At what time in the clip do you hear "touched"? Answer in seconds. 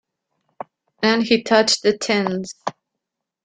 1.43-1.83